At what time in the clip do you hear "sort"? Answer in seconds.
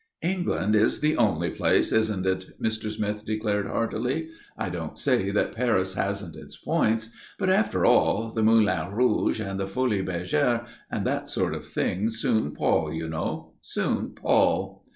11.29-11.53